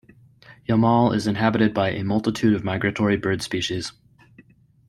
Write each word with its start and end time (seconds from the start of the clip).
Yamal 0.67 1.15
is 1.15 1.27
inhabited 1.27 1.75
by 1.75 1.91
a 1.91 2.03
multitude 2.03 2.55
of 2.55 2.63
migratory 2.63 3.17
bird 3.17 3.43
species. 3.43 3.91